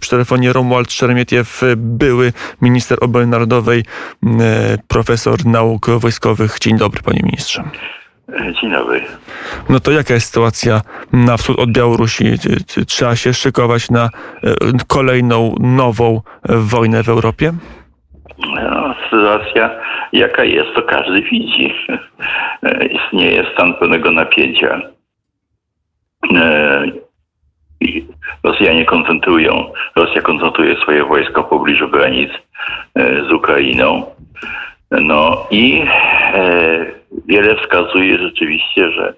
Przy 0.00 0.10
telefonie 0.10 0.52
Romuald 0.52 0.92
Szeremietiew, 0.92 1.62
były 1.76 2.32
minister 2.62 2.98
obrony 3.00 3.26
narodowej, 3.26 3.84
profesor 4.88 5.46
nauk 5.46 5.90
wojskowych. 5.90 6.58
Dzień 6.60 6.78
dobry, 6.78 7.02
panie 7.02 7.20
ministrze. 7.24 7.64
Dzień 8.60 8.70
dobry. 8.70 9.00
No 9.68 9.80
to 9.80 9.90
jaka 9.90 10.14
jest 10.14 10.26
sytuacja 10.26 10.80
na 11.12 11.36
wschód 11.36 11.58
od 11.58 11.72
Białorusi? 11.72 12.24
Trzeba 12.86 13.16
się 13.16 13.34
szykować 13.34 13.90
na 13.90 14.08
kolejną 14.86 15.54
nową 15.60 16.20
wojnę 16.48 17.02
w 17.02 17.08
Europie? 17.08 17.52
No, 18.38 18.94
sytuacja 19.04 19.70
jaka 20.12 20.44
jest, 20.44 20.74
to 20.74 20.82
każdy 20.82 21.22
widzi. 21.22 21.74
Istnieje 22.96 23.46
stan 23.54 23.74
pełnego 23.74 24.10
napięcia. 24.10 24.80
Rosjanie 28.42 28.84
koncentrują, 28.84 29.72
Rosja 29.96 30.22
koncentruje 30.22 30.76
swoje 30.76 31.04
wojska 31.04 31.42
w 31.42 31.48
pobliżu 31.48 31.88
granic 31.88 32.30
z 33.28 33.32
Ukrainą. 33.32 34.04
No 34.90 35.46
i 35.50 35.84
e, 36.34 36.86
wiele 37.26 37.56
wskazuje 37.56 38.18
rzeczywiście, 38.18 38.90
że 38.90 39.14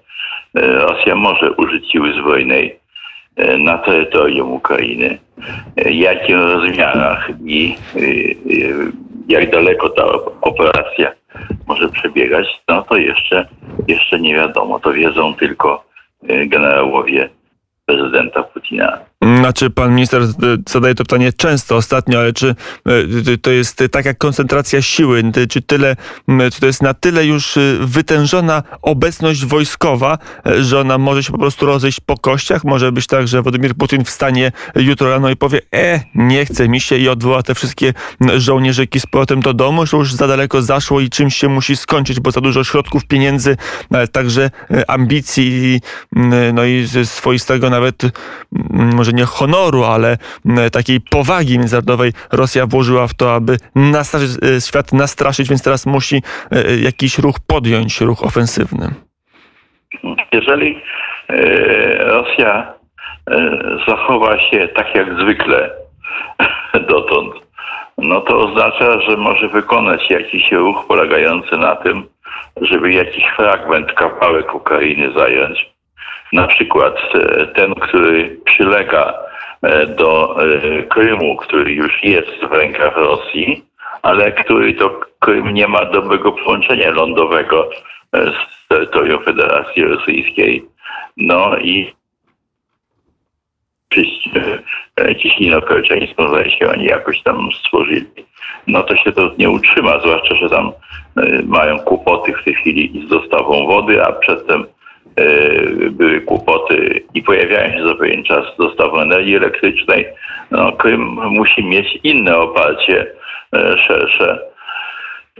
Rosja 0.53 1.15
może 1.15 1.51
użyć 1.51 1.91
siły 1.91 2.13
zbrojnej 2.13 2.79
na 3.57 3.77
terytorium 3.77 4.51
Ukrainy. 4.51 5.17
Jakich 5.85 6.35
rozmiarach 6.35 7.29
i 7.45 7.75
jak 9.27 9.51
daleko 9.51 9.89
ta 9.89 10.05
operacja 10.41 11.11
może 11.67 11.89
przebiegać, 11.89 12.47
no 12.67 12.81
to 12.81 12.97
jeszcze, 12.97 13.47
jeszcze 13.87 14.19
nie 14.19 14.35
wiadomo. 14.35 14.79
To 14.79 14.93
wiedzą 14.93 15.33
tylko 15.33 15.83
generałowie 16.47 17.29
prezydenta 17.85 18.43
Putina. 18.43 19.10
Znaczy, 19.21 19.69
pan 19.69 19.95
minister 19.95 20.21
zadaje 20.69 20.95
to 20.95 21.03
pytanie 21.03 21.33
często 21.33 21.75
ostatnio, 21.75 22.19
ale 22.19 22.33
czy 22.33 22.55
to 23.41 23.51
jest 23.51 23.83
taka 23.91 24.13
koncentracja 24.13 24.81
siły, 24.81 25.23
czy 25.49 25.61
tyle, 25.61 25.95
czy 26.53 26.59
to 26.59 26.65
jest 26.65 26.81
na 26.81 26.93
tyle 26.93 27.25
już 27.25 27.57
wytężona 27.79 28.63
obecność 28.81 29.45
wojskowa, 29.45 30.17
że 30.59 30.79
ona 30.79 30.97
może 30.97 31.23
się 31.23 31.31
po 31.31 31.37
prostu 31.37 31.65
rozejść 31.65 31.99
po 31.99 32.17
kościach? 32.17 32.63
Może 32.63 32.91
być 32.91 33.07
tak, 33.07 33.27
że 33.27 33.41
Władimir 33.41 33.75
Putin 33.75 34.05
wstanie 34.05 34.51
jutro 34.75 35.09
rano 35.09 35.29
i 35.29 35.35
powie, 35.35 35.61
e, 35.75 36.01
nie 36.15 36.45
chce 36.45 36.69
mi 36.69 36.81
się 36.81 36.97
i 36.97 37.09
odwoła 37.09 37.43
te 37.43 37.55
wszystkie 37.55 37.93
żołnierzyki 38.37 38.99
z 38.99 39.05
powrotem 39.05 39.41
do 39.41 39.53
domu, 39.53 39.85
że 39.85 39.97
już 39.97 40.13
za 40.13 40.27
daleko 40.27 40.61
zaszło 40.61 41.01
i 41.01 41.09
czymś 41.09 41.35
się 41.35 41.49
musi 41.49 41.75
skończyć, 41.75 42.19
bo 42.19 42.31
za 42.31 42.41
dużo 42.41 42.63
środków, 42.63 43.05
pieniędzy, 43.05 43.57
ale 43.89 44.07
także 44.07 44.51
ambicji, 44.87 45.81
no 46.53 46.65
i 46.65 46.87
swoistego 47.03 47.69
nawet, 47.69 48.03
może 48.71 49.10
nie 49.13 49.25
honoru, 49.25 49.83
ale 49.83 50.17
takiej 50.71 51.01
powagi 51.01 51.59
międzynarodowej 51.59 52.11
Rosja 52.31 52.65
włożyła 52.67 53.07
w 53.07 53.13
to, 53.13 53.33
aby 53.33 53.57
nastraszyć, 53.75 54.31
świat 54.67 54.93
nastraszyć, 54.93 55.49
więc 55.49 55.63
teraz 55.63 55.85
musi 55.85 56.21
jakiś 56.81 57.19
ruch 57.19 57.35
podjąć, 57.47 58.01
ruch 58.01 58.23
ofensywny. 58.23 58.89
Jeżeli 60.31 60.81
Rosja 61.99 62.73
zachowa 63.87 64.39
się 64.39 64.67
tak 64.67 64.95
jak 64.95 65.13
zwykle 65.21 65.69
dotąd, 66.89 67.33
no 67.97 68.21
to 68.21 68.37
oznacza, 68.37 69.01
że 69.01 69.17
może 69.17 69.47
wykonać 69.47 70.09
jakiś 70.09 70.51
ruch 70.51 70.87
polegający 70.87 71.57
na 71.57 71.75
tym, 71.75 72.03
żeby 72.61 72.93
jakiś 72.93 73.23
fragment, 73.35 73.93
kawałek 73.93 74.55
Ukrainy 74.55 75.11
zająć 75.15 75.70
na 76.33 76.47
przykład 76.47 76.95
e, 77.13 77.47
ten, 77.47 77.75
który 77.75 78.39
przylega 78.45 79.13
e, 79.61 79.87
do 79.87 80.37
e, 80.43 80.83
Krymu, 80.83 81.35
który 81.35 81.71
już 81.71 82.03
jest 82.03 82.45
w 82.49 82.51
rękach 82.51 82.97
Rosji, 82.97 83.65
ale 84.01 84.31
który 84.31 84.73
to 84.73 84.99
Krym 85.19 85.53
nie 85.53 85.67
ma 85.67 85.85
dobrego 85.85 86.31
połączenia 86.31 86.91
lądowego 86.91 87.69
z 88.13 88.67
terytorium 88.67 89.23
Federacji 89.23 89.83
Rosyjskiej. 89.83 90.65
No 91.17 91.57
i 91.57 91.93
ciśninokerczeńską 95.17 96.27
zdaje 96.27 96.51
się 96.51 96.69
oni 96.69 96.85
jakoś 96.85 97.21
tam 97.23 97.49
stworzyli. 97.59 98.05
No 98.67 98.83
to 98.83 98.95
się 98.95 99.11
to 99.11 99.31
nie 99.37 99.49
utrzyma, 99.49 99.99
zwłaszcza, 99.99 100.35
że 100.35 100.49
tam 100.49 100.71
mają 101.43 101.79
kłopoty 101.79 102.33
w 102.33 102.43
tej 102.43 102.55
chwili 102.55 103.05
z 103.05 103.09
dostawą 103.09 103.67
wody, 103.67 104.05
a 104.05 104.11
przedtem 104.11 104.65
były 105.91 106.21
kłopoty 106.21 107.03
i 107.13 107.23
pojawiają 107.23 107.77
się 107.77 107.87
za 107.87 107.95
pewien 107.95 108.23
czas 108.23 108.45
dostawą 108.59 108.99
energii 108.99 109.35
elektrycznej. 109.35 110.07
No, 110.51 110.71
Krym 110.71 111.01
musi 111.13 111.65
mieć 111.65 111.99
inne 112.03 112.37
oparcie 112.37 113.05
e, 113.53 113.77
szersze. 113.77 114.39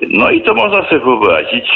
No 0.01 0.31
i 0.31 0.41
to 0.41 0.53
można 0.53 0.83
sobie 0.83 0.99
wyobrazić, 0.99 1.69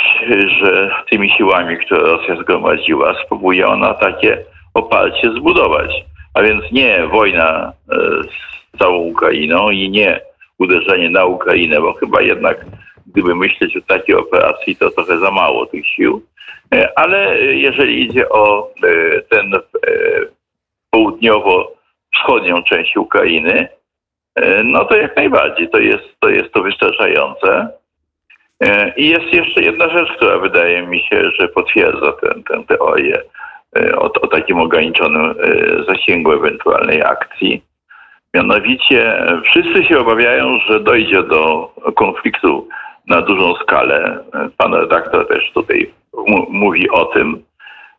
że 0.60 0.90
tymi 1.10 1.30
siłami, 1.30 1.78
które 1.78 2.02
Rosja 2.02 2.36
zgromadziła, 2.36 3.16
spróbuje 3.26 3.68
ona 3.68 3.94
takie 3.94 4.38
oparcie 4.74 5.32
zbudować. 5.32 5.92
A 6.34 6.42
więc 6.42 6.72
nie 6.72 7.08
wojna 7.08 7.74
e, 7.92 7.96
z 8.24 8.80
całą 8.80 8.98
Ukrainą 8.98 9.70
i 9.70 9.90
nie 9.90 10.20
uderzenie 10.60 11.10
na 11.10 11.26
Ukrainę, 11.26 11.82
bo 11.82 11.94
chyba 11.94 12.22
jednak 12.22 12.66
gdyby 13.08 13.36
myśleć 13.36 13.78
o 13.78 13.82
takiej 13.82 14.16
operacji, 14.16 14.76
to 14.76 14.92
trochę 14.92 15.20
za 15.20 15.32
mało 15.32 15.66
tych 15.66 15.88
sił 15.88 16.22
E, 16.74 17.00
ale 17.00 17.42
jeżeli 17.42 18.04
idzie 18.04 18.30
o 18.30 18.70
e, 18.84 19.22
ten 19.22 19.54
e, 19.54 19.60
południowo-wschodnią 20.92 22.64
część 22.64 22.98
Ukrainy, 22.98 23.68
no 24.64 24.86
to 24.86 24.98
jak 24.98 25.16
najbardziej 25.16 25.70
to 25.70 25.80
jest 25.80 26.20
to, 26.20 26.30
jest 26.30 26.52
to 26.52 26.64
wystarczające. 26.64 27.70
I 28.98 29.10
jest 29.10 29.34
jeszcze 29.34 29.62
jedna 29.62 29.90
rzecz, 29.90 30.12
która 30.18 30.38
wydaje 30.38 30.88
mi 30.88 31.00
się, 31.00 31.32
że 31.40 31.48
potwierdza 31.48 32.12
tę, 32.12 32.34
tę 32.48 32.64
teorię 32.68 33.22
o, 33.96 34.12
o 34.22 34.28
takim 34.28 34.60
ograniczonym 34.60 35.36
zasięgu 35.88 36.32
ewentualnej 36.32 37.02
akcji. 37.02 37.64
Mianowicie 38.34 39.26
wszyscy 39.46 39.84
się 39.84 40.00
obawiają, 40.00 40.60
że 40.60 40.80
dojdzie 40.80 41.24
do 41.24 41.72
konfliktu 41.96 42.68
na 43.08 43.22
dużą 43.22 43.56
skalę. 43.56 44.24
Pan 44.58 44.74
redaktor 44.74 45.28
też 45.28 45.52
tutaj 45.52 45.92
mówi 46.50 46.90
o 46.90 47.06
tym. 47.06 47.44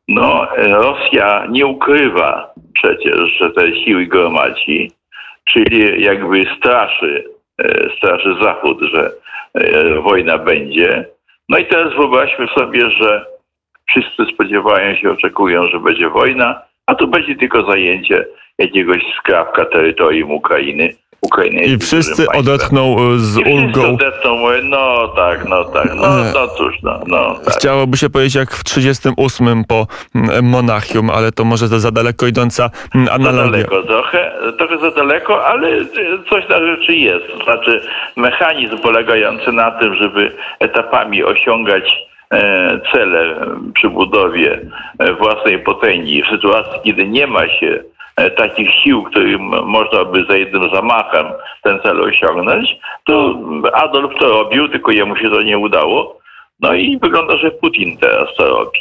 No, 0.08 0.48
Rosja 0.56 1.46
nie 1.50 1.66
ukrywa 1.66 2.54
przecież, 2.74 3.38
że 3.40 3.50
te 3.50 3.76
siły 3.76 4.06
gromadzi, 4.06 4.90
czyli 5.44 6.02
jakby 6.02 6.44
straszy, 6.58 7.24
e, 7.58 7.88
straszy 7.96 8.36
Zachód, 8.42 8.78
że 8.80 9.10
e, 9.54 10.00
wojna 10.00 10.38
będzie. 10.38 11.04
No 11.48 11.58
i 11.58 11.66
teraz 11.66 11.94
wyobraźmy 11.94 12.46
sobie, 12.58 12.90
że 12.90 13.26
wszyscy 13.88 14.24
spodziewają 14.34 14.96
się, 14.96 15.10
oczekują, 15.10 15.66
że 15.66 15.80
będzie 15.80 16.08
wojna, 16.08 16.62
a 16.86 16.94
tu 16.94 17.08
będzie 17.08 17.36
tylko 17.36 17.70
zajęcie 17.70 18.26
jakiegoś 18.58 19.02
skrawka 19.18 19.64
terytorium 19.64 20.30
Ukrainy 20.30 20.92
Ukrainy 21.20 21.62
I 21.64 21.78
wszyscy 21.78 22.28
odetchną 22.28 22.96
e, 22.98 23.18
z 23.18 23.38
I 23.38 23.52
ulgą. 23.52 23.72
Wszyscy 23.72 24.06
odetchną, 24.06 24.36
no 24.62 25.08
tak, 25.08 25.48
no 25.48 25.64
tak, 25.64 25.94
no, 25.94 26.08
no 26.34 26.48
cóż, 26.48 26.74
no, 26.82 27.00
no 27.06 27.34
tak. 27.44 27.54
Chciałoby 27.54 27.96
się 27.96 28.10
powiedzieć 28.10 28.34
jak 28.34 28.50
w 28.50 28.64
38 28.64 29.64
po 29.64 29.86
Monachium, 30.42 31.10
ale 31.10 31.32
to 31.32 31.44
może 31.44 31.68
za, 31.68 31.78
za 31.78 31.90
daleko 31.90 32.26
idąca 32.26 32.70
analogia. 33.10 33.42
Za 33.42 33.50
daleko, 33.50 33.82
trochę, 33.82 34.32
trochę 34.58 34.78
za 34.78 34.90
daleko, 34.90 35.46
ale 35.46 35.84
coś 36.30 36.48
na 36.48 36.58
rzeczy 36.58 36.94
jest. 36.94 37.26
To 37.26 37.44
znaczy 37.44 37.82
mechanizm 38.16 38.78
polegający 38.78 39.52
na 39.52 39.70
tym, 39.70 39.94
żeby 39.94 40.32
etapami 40.60 41.24
osiągać 41.24 41.84
e, 41.84 42.05
cele 42.92 43.46
przy 43.74 43.90
budowie 43.90 44.60
e, 44.98 45.12
własnej 45.12 45.58
potęgi 45.58 46.22
w 46.22 46.26
sytuacji, 46.26 46.80
kiedy 46.84 47.08
nie 47.08 47.26
ma 47.26 47.48
się 47.48 47.82
E, 48.16 48.30
takich 48.30 48.74
sił, 48.74 49.02
którym 49.02 49.40
można 49.64 50.04
by 50.04 50.24
za 50.28 50.36
jednym 50.36 50.70
zamachem 50.74 51.26
ten 51.62 51.80
cel 51.80 52.02
osiągnąć, 52.02 52.76
to 53.04 53.38
Adolf 53.72 54.18
to 54.18 54.28
robił, 54.28 54.68
tylko 54.68 54.92
jemu 54.92 55.16
się 55.16 55.30
to 55.30 55.42
nie 55.42 55.58
udało. 55.58 56.18
No 56.60 56.74
i 56.74 56.98
wygląda, 56.98 57.36
że 57.36 57.50
Putin 57.50 57.96
teraz 57.96 58.28
to 58.36 58.48
robi. 58.48 58.78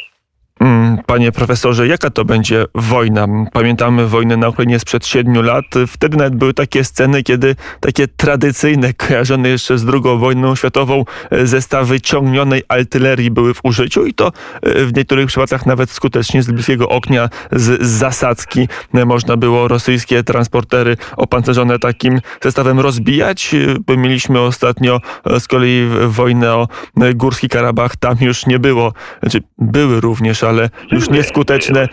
Mm, 0.60 0.98
panie 1.06 1.32
profesorze, 1.32 1.86
jaka 1.86 2.10
to 2.10 2.24
będzie 2.24 2.64
wojna? 2.74 3.26
Pamiętamy 3.52 4.08
wojnę 4.08 4.36
na 4.36 4.48
Ukrainie 4.48 4.78
sprzed 4.78 5.06
siedmiu 5.06 5.42
lat. 5.42 5.64
Wtedy 5.86 6.16
nawet 6.16 6.36
były 6.36 6.54
takie 6.54 6.84
sceny, 6.84 7.22
kiedy 7.22 7.56
takie 7.80 8.08
tradycyjne, 8.08 8.92
kojarzone 8.92 9.48
jeszcze 9.48 9.78
z 9.78 9.86
II 9.88 10.18
wojną 10.18 10.56
światową, 10.56 11.04
e, 11.30 11.46
zestawy 11.46 12.00
ciągnionej 12.00 12.62
artylerii 12.68 13.30
były 13.30 13.54
w 13.54 13.60
użyciu 13.62 14.06
i 14.06 14.14
to 14.14 14.26
e, 14.26 14.84
w 14.84 14.96
niektórych 14.96 15.26
przypadkach 15.26 15.66
nawet 15.66 15.90
skutecznie 15.90 16.42
z 16.42 16.50
bliskiego 16.50 16.88
oknia, 16.88 17.28
z 17.52 17.86
zasadzki 17.86 18.68
e, 18.94 19.04
można 19.04 19.36
było 19.36 19.68
rosyjskie 19.68 20.22
transportery 20.22 20.96
opancerzone 21.16 21.78
takim 21.78 22.20
zestawem 22.42 22.80
rozbijać. 22.80 23.54
Mieliśmy 23.96 24.40
ostatnio 24.40 25.00
z 25.38 25.48
kolei 25.48 25.88
wojnę 26.06 26.54
o 26.54 26.68
Górski 27.14 27.48
Karabach. 27.48 27.96
Tam 27.96 28.16
już 28.20 28.46
nie 28.46 28.58
było, 28.58 28.92
znaczy 29.20 29.42
były 29.58 30.00
również 30.00 30.45
ale 30.48 30.68
już 30.92 31.10
nieskuteczne. 31.10 31.88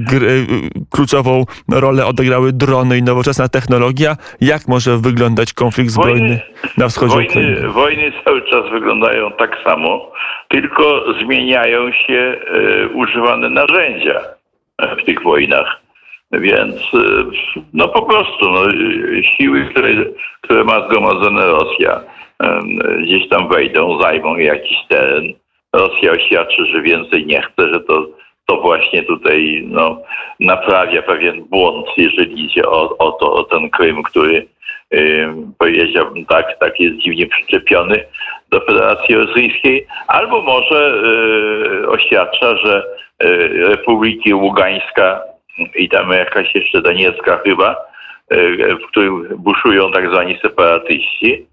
Gry, 0.00 0.46
kluczową 0.90 1.44
rolę 1.72 2.06
odegrały 2.06 2.52
drony 2.52 2.98
i 2.98 3.02
nowoczesna 3.02 3.48
technologia. 3.48 4.16
Jak 4.40 4.68
może 4.68 4.98
wyglądać 4.98 5.52
konflikt 5.52 5.90
zbrojny 5.90 6.20
wojny, 6.20 6.40
na 6.78 6.88
wschodzie 6.88 7.14
wojny, 7.14 7.28
Ukrainy? 7.30 7.68
Wojny 7.68 8.12
cały 8.24 8.42
czas 8.42 8.70
wyglądają 8.72 9.30
tak 9.32 9.56
samo, 9.64 10.12
tylko 10.48 11.04
zmieniają 11.24 11.92
się 11.92 12.36
używane 12.94 13.48
narzędzia 13.48 14.20
w 15.02 15.04
tych 15.04 15.22
wojnach. 15.22 15.80
Więc 16.32 16.76
no 17.72 17.88
po 17.88 18.02
prostu 18.02 18.50
no, 18.50 18.60
siły, 19.36 19.64
które, 19.70 19.88
które 20.40 20.64
ma 20.64 20.86
zgromadzone 20.88 21.46
Rosja, 21.46 22.00
gdzieś 23.02 23.28
tam 23.28 23.48
wejdą, 23.48 24.02
zajmą 24.02 24.36
jakiś 24.36 24.78
teren. 24.88 25.24
Rosja 25.72 26.12
oświadczy, 26.12 26.66
że 26.66 26.82
więcej 26.82 27.26
nie 27.26 27.42
chce, 27.42 27.68
że 27.74 27.80
to, 27.80 28.06
to 28.46 28.60
właśnie 28.60 29.02
tutaj 29.02 29.62
no, 29.66 30.02
naprawia 30.40 31.02
pewien 31.02 31.44
błąd, 31.44 31.86
jeżeli 31.96 32.44
idzie 32.44 32.68
o, 32.68 32.98
o, 32.98 33.12
to, 33.12 33.32
o 33.32 33.44
ten 33.44 33.70
Krym, 33.70 34.02
który 34.02 34.46
powiedziałbym 35.58 36.26
tak, 36.26 36.58
tak 36.58 36.80
jest 36.80 36.96
dziwnie 36.96 37.26
przyczepiony 37.26 38.04
do 38.50 38.60
Federacji 38.60 39.14
Rosyjskiej, 39.14 39.86
albo 40.06 40.42
może 40.42 40.94
y, 41.84 41.88
oświadcza, 41.88 42.56
że 42.56 42.84
y, 43.22 43.48
Republiki 43.68 44.34
Ługańska 44.34 45.20
i 45.74 45.88
tam 45.88 46.10
jakaś 46.10 46.54
jeszcze 46.54 46.82
Doniecka 46.82 47.40
chyba, 47.44 47.76
y, 48.32 48.76
w 48.76 48.86
którym 48.86 49.28
buszują 49.36 49.92
tak 49.92 50.10
zwani 50.10 50.38
separatyści, 50.42 51.46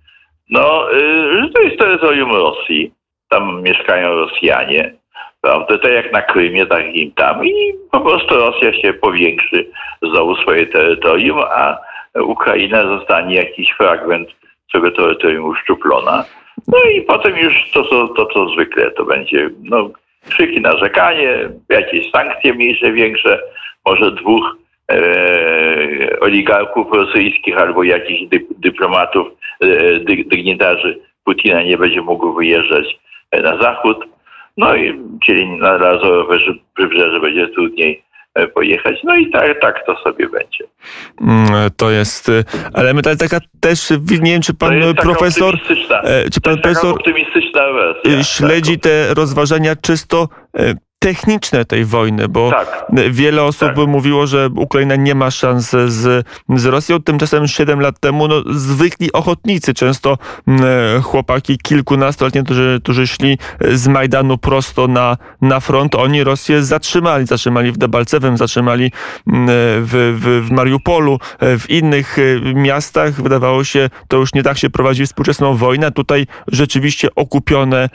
no, 0.50 0.94
y, 0.94 1.42
że 1.42 1.50
to 1.50 1.62
jest 1.62 1.80
terytorium 1.80 2.32
Rosji. 2.32 2.92
Tam 3.30 3.64
mieszkają 3.64 4.10
Rosjanie. 4.10 4.94
Prawda? 5.42 5.78
To 5.78 5.90
jak 5.90 6.12
na 6.12 6.22
Krymie, 6.22 6.66
tak 6.66 6.96
i 6.96 7.12
tam. 7.12 7.46
I 7.46 7.74
po 7.92 8.00
prostu 8.00 8.36
Rosja 8.36 8.74
się 8.82 8.94
powiększy 8.94 9.68
znowu 10.02 10.36
swoje 10.36 10.68
terytorium, 10.68 11.40
a 11.40 11.78
Ukraina 12.22 12.84
zostanie 12.84 13.36
jakiś 13.36 13.72
fragment 13.72 14.30
tego 14.74 14.92
terytorium 14.92 15.46
uszczuplona. 15.46 16.24
No 16.68 16.78
i 16.96 17.02
potem 17.02 17.38
już 17.38 17.72
to, 17.74 17.84
co, 17.84 18.08
to, 18.08 18.26
co 18.26 18.50
zwykle 18.50 18.92
to 18.92 19.06
będzie 19.06 19.50
no, 19.64 19.90
krzyki, 20.30 20.62
narzekanie, 20.62 21.50
jakieś 21.70 22.12
sankcje 22.12 22.54
mniejsze, 22.54 22.92
większe, 22.92 23.40
może 23.86 24.12
dwóch 24.12 24.58
e, 24.92 26.20
oligarchów 26.20 26.88
rosyjskich 26.94 27.58
albo 27.58 27.84
jakichś 27.84 28.22
dyplomatów, 28.58 29.28
e, 29.62 30.00
dygnitarzy 30.00 31.00
Putina 31.24 31.64
nie 31.64 31.78
będzie 31.78 32.02
mógł 32.02 32.34
wyjeżdżać 32.34 33.00
na 33.34 33.62
zachód. 33.62 33.98
No 34.58 34.76
i 34.76 35.00
czyli 35.26 35.48
na 35.60 35.78
Lazowe 35.78 36.38
wybrzeże 36.78 37.20
będzie 37.20 37.48
trudniej 37.48 38.04
e, 38.34 38.48
pojechać. 38.48 39.04
No 39.04 39.16
i 39.16 39.32
tak, 39.32 39.62
tak 39.62 39.86
to 39.86 39.98
sobie 39.98 40.30
będzie. 40.30 40.64
Mm, 41.22 41.70
to 41.78 41.92
jest 41.92 42.32
element, 42.74 43.08
ale 43.08 43.18
taka 43.18 43.40
też, 43.60 43.90
nie 44.22 44.32
wiem, 44.32 44.42
czy 44.42 44.54
pan 44.54 44.96
profesor, 44.96 45.56
czy 46.34 46.42
pan 46.42 46.58
profesor 46.58 46.98
śledzi 48.24 48.74
tak. 48.80 48.84
te 48.84 49.14
rozważania 49.14 49.76
czysto 49.76 50.28
techniczne 51.00 51.66
tej 51.66 51.86
wojny, 51.86 52.28
bo 52.28 52.52
tak, 52.52 52.86
wiele 53.12 53.44
osób 53.44 53.68
tak. 53.76 53.88
mówiło, 53.88 54.28
że 54.28 54.50
Ukraina 54.56 54.96
nie 54.96 55.16
ma 55.16 55.32
szans 55.32 55.70
z, 55.70 56.28
z 56.56 56.66
Rosją. 56.66 57.02
Tymczasem 57.02 57.48
7 57.48 57.80
lat 57.80 58.00
temu 58.00 58.28
no, 58.28 58.36
zwykli 58.50 59.12
ochotnicy, 59.12 59.74
często 59.74 60.18
mm, 60.48 61.02
chłopaki 61.02 61.58
kilkunastoletni, 61.58 62.44
którzy, 62.44 62.80
którzy 62.84 63.08
szli 63.08 63.38
z 63.72 63.88
Majdanu 63.88 64.38
prosto 64.38 64.88
na, 64.88 65.18
na 65.42 65.60
front, 65.60 65.96
oni 65.96 66.24
Rosję 66.24 66.64
zatrzymali. 66.64 67.26
Zatrzymali 67.26 67.72
w 67.72 67.78
Debalcewem, 67.78 68.38
zatrzymali 68.38 68.92
mm, 69.28 69.48
w, 69.86 70.18
w, 70.22 70.48
w 70.48 70.52
Mariupolu, 70.52 71.20
w 71.42 71.70
innych 71.70 72.18
miastach. 72.56 73.22
Wydawało 73.22 73.64
się, 73.64 73.90
to 74.08 74.18
już 74.18 74.34
nie 74.34 74.44
tak 74.44 74.58
się 74.58 74.70
prowadzi 74.70 75.06
współczesną 75.06 75.56
wojnę. 75.56 75.92
Tutaj 75.92 76.28
rzeczywiście 76.48 77.08
okupione 77.16 77.90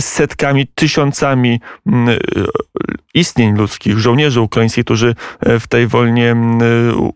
setkami, 0.00 0.66
tysiącami 0.66 1.60
mm, 1.86 2.18
istnień 3.14 3.56
ludzkich, 3.56 3.98
żołnierzy 3.98 4.40
ukraińskich, 4.40 4.84
którzy 4.84 5.14
e, 5.40 5.60
w 5.60 5.68
tej 5.68 5.86
wojnie 5.86 6.30
e, 6.30 6.36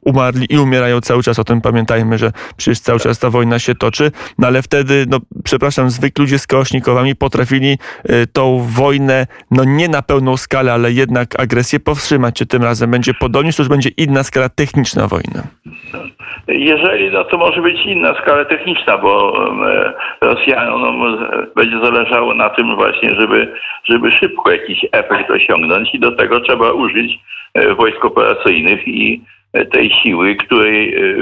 umarli 0.05 0.47
i 0.51 0.59
umierają 0.59 1.01
cały 1.01 1.23
czas. 1.23 1.39
O 1.39 1.45
tym 1.45 1.61
pamiętajmy, 1.61 2.19
że 2.19 2.33
przecież 2.57 2.81
cały 2.81 3.01
czas 3.01 3.19
ta 3.19 3.31
wojna 3.31 3.59
się 3.59 3.75
toczy. 3.75 4.11
No 4.39 4.47
ale 4.47 4.63
wtedy, 4.63 5.05
no 5.09 5.19
przepraszam, 5.45 5.91
zwykli 5.91 6.23
ludzie 6.23 6.39
z 6.39 6.47
Kołasznikowami 6.47 7.17
potrafili 7.17 7.79
e, 8.05 8.27
tą 8.27 8.67
wojnę, 8.77 9.27
no 9.51 9.65
nie 9.65 9.89
na 9.89 10.03
pełną 10.03 10.37
skalę, 10.37 10.73
ale 10.73 10.93
jednak 10.93 11.41
agresję 11.41 11.81
powstrzymać. 11.81 12.35
Czy 12.35 12.47
tym 12.47 12.63
razem 12.63 12.91
będzie 12.91 13.15
podobnie, 13.15 13.53
czy 13.53 13.63
już 13.63 13.69
będzie 13.69 13.91
inna 13.97 14.23
skala 14.23 14.49
techniczna 14.49 15.09
wojny? 15.09 15.43
Jeżeli, 16.49 17.11
no 17.11 17.25
to 17.25 17.39
może 17.39 17.63
być 17.63 17.87
inna 17.87 18.15
skala 18.23 18.45
techniczna, 18.45 18.99
bo 18.99 19.33
Rosjanom 20.21 21.19
będzie 21.57 21.79
zależało 21.79 22.35
na 22.35 22.51
tym 22.51 22.77
właśnie, 22.77 23.15
żeby, 23.15 23.55
żeby 23.85 24.13
szybko 24.13 24.51
jakiś 24.51 24.87
efekt 24.93 25.16
osiągnąć 25.31 25.95
i 25.95 25.99
do 25.99 26.13
tego 26.13 26.41
trzeba 26.41 26.73
użyć 26.73 27.19
e, 27.55 27.75
wojsk 27.75 28.05
operacyjnych 28.05 28.89
i 28.89 29.23
e, 29.53 29.65
tej 29.65 29.91
siły, 29.91 30.37
której, 30.37 30.95
e, 30.95 31.17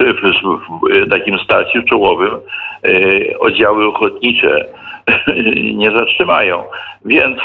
w 0.00 1.10
takim 1.10 1.38
starciu 1.38 1.82
czołowym 1.82 2.30
oddziały 3.40 3.86
ochotnicze 3.86 4.66
nie 5.74 5.90
zatrzymają. 5.90 6.64
Więc, 7.04 7.38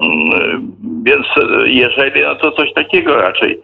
mm, 0.00 0.72
więc 1.04 1.26
jeżeli, 1.64 2.22
no 2.22 2.34
to 2.34 2.52
coś 2.52 2.72
takiego 2.72 3.16
raczej, 3.16 3.60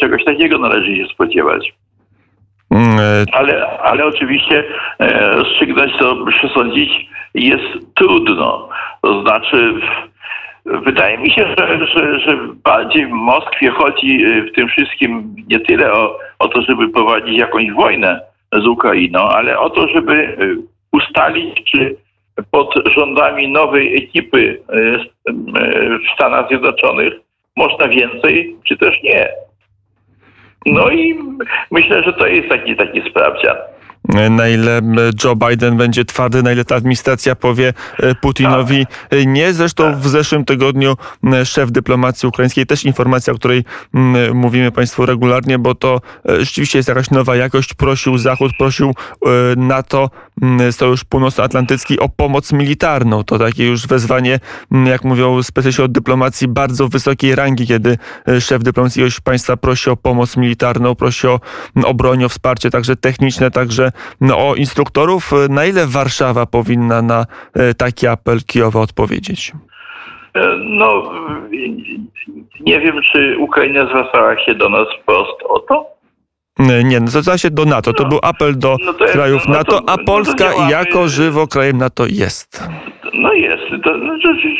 czegoś 0.00 0.24
takiego 0.24 0.58
należy 0.58 0.96
się 0.96 1.06
spodziewać. 1.06 1.72
Mm, 2.70 3.26
ale, 3.32 3.78
ale 3.78 4.06
oczywiście 4.06 4.64
rozstrzygnąć 5.32 5.92
to, 5.98 6.16
przesądzić 6.26 7.08
jest 7.34 7.94
trudno. 7.94 8.68
To 9.02 9.22
znaczy, 9.22 9.74
Wydaje 10.68 11.18
mi 11.18 11.30
się, 11.30 11.54
że, 11.58 11.86
że, 11.86 12.20
że 12.20 12.38
bardziej 12.64 13.06
w 13.06 13.10
Moskwie 13.10 13.70
chodzi 13.70 14.24
y, 14.24 14.42
w 14.42 14.52
tym 14.52 14.68
wszystkim 14.68 15.34
nie 15.48 15.60
tyle 15.60 15.92
o, 15.92 16.18
o 16.38 16.48
to, 16.48 16.62
żeby 16.62 16.88
prowadzić 16.88 17.38
jakąś 17.38 17.72
wojnę 17.72 18.20
z 18.52 18.66
Ukrainą, 18.66 19.20
ale 19.20 19.58
o 19.58 19.70
to, 19.70 19.88
żeby 19.88 20.12
y, 20.14 20.56
ustalić, 20.92 21.70
czy 21.70 21.96
pod 22.50 22.74
rządami 22.96 23.48
nowej 23.48 23.96
ekipy 23.96 24.38
y, 24.38 24.98
w 25.98 26.14
Stanach 26.14 26.48
Zjednoczonych 26.48 27.14
można 27.56 27.88
więcej, 27.88 28.56
czy 28.64 28.76
też 28.76 29.02
nie. 29.02 29.28
No 30.66 30.90
i 30.90 31.18
myślę, 31.70 32.02
że 32.02 32.12
to 32.12 32.26
jest 32.26 32.48
taki, 32.48 32.76
taki 32.76 33.10
sprawdzian 33.10 33.56
na 34.30 34.48
ile 34.48 34.80
Joe 35.24 35.36
Biden 35.36 35.76
będzie 35.76 36.04
twardy, 36.04 36.42
na 36.42 36.52
ile 36.52 36.64
ta 36.64 36.76
administracja 36.76 37.34
powie 37.34 37.72
e, 37.98 38.14
Putinowi 38.14 38.86
tak. 38.86 39.18
nie. 39.26 39.52
Zresztą 39.52 39.84
tak. 39.84 39.98
w 39.98 40.08
zeszłym 40.08 40.44
tygodniu 40.44 40.96
szef 41.44 41.72
dyplomacji 41.72 42.28
ukraińskiej, 42.28 42.66
też 42.66 42.84
informacja, 42.84 43.32
o 43.32 43.36
której 43.36 43.64
mówimy 44.34 44.72
Państwu 44.72 45.06
regularnie, 45.06 45.58
bo 45.58 45.74
to 45.74 46.00
e, 46.28 46.44
rzeczywiście 46.44 46.78
jest 46.78 46.88
jakaś 46.88 47.10
nowa 47.10 47.36
jakość, 47.36 47.74
prosił 47.74 48.18
Zachód, 48.18 48.52
prosił 48.58 48.88
e, 48.90 49.30
NATO, 49.56 50.10
Sojusz 50.70 51.04
Północnoatlantycki 51.04 51.98
o 51.98 52.08
pomoc 52.08 52.52
militarną. 52.52 53.24
To 53.24 53.38
takie 53.38 53.66
już 53.66 53.86
wezwanie, 53.86 54.40
jak 54.86 55.04
mówią 55.04 55.42
specjaliści 55.42 55.82
od 55.82 55.92
dyplomacji, 55.92 56.48
bardzo 56.48 56.88
wysokiej 56.88 57.34
rangi, 57.34 57.66
kiedy 57.66 57.98
szef 58.40 58.62
dyplomacji 58.62 59.00
jakiegoś 59.00 59.20
państwa 59.20 59.56
prosi 59.56 59.90
o 59.90 59.96
pomoc 59.96 60.36
militarną, 60.36 60.94
prosi 60.94 61.26
o, 61.26 61.40
o 61.84 61.94
broń, 61.94 62.24
o 62.24 62.28
wsparcie 62.28 62.70
także 62.70 62.96
techniczne, 62.96 63.50
także 63.50 63.87
o 64.34 64.54
instruktorów. 64.54 65.32
Na 65.48 65.64
ile 65.66 65.86
Warszawa 65.86 66.46
powinna 66.46 67.02
na 67.02 67.26
e, 67.54 67.74
taki 67.74 68.06
apel 68.06 68.38
Kijowa 68.46 68.80
odpowiedzieć? 68.80 69.52
E, 70.34 70.56
no, 70.58 71.12
nie 72.60 72.80
wiem, 72.80 73.00
czy 73.12 73.38
Ukraina 73.38 73.86
zwracała 73.86 74.44
się 74.44 74.54
do 74.54 74.68
nas 74.68 74.86
wprost 75.02 75.42
o 75.48 75.58
to. 75.58 75.97
Nie, 76.58 77.00
no 77.00 77.06
zwracała 77.06 77.38
się 77.38 77.50
do 77.50 77.64
NATO. 77.64 77.92
To 77.92 78.02
no, 78.02 78.08
był 78.08 78.18
apel 78.22 78.58
do 78.58 78.76
no 78.86 78.92
krajów 78.92 79.42
no 79.48 79.54
NATO, 79.54 79.80
a 79.86 79.96
no 79.96 80.04
Polska 80.04 80.44
jako 80.70 81.08
żywo 81.08 81.46
krajem 81.46 81.78
NATO 81.78 82.04
jest. 82.08 82.68
No 83.14 83.32
jest. 83.32 83.84
To, 83.84 83.96
no, 83.96 84.14